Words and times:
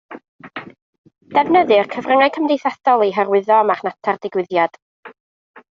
Defnyddir 1.37 1.91
cyfryngau 1.93 2.33
cymdeithasol 2.39 3.05
i 3.09 3.11
hyrwyddo 3.19 3.57
a 3.61 3.65
marchnata'r 3.73 4.21
digwyddiad 4.27 4.83